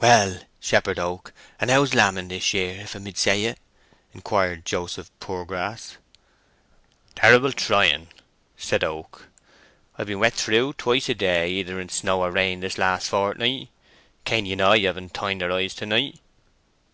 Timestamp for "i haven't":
14.62-15.12